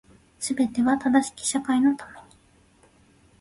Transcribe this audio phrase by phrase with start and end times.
[0.39, 2.35] 全ては正しき社会のために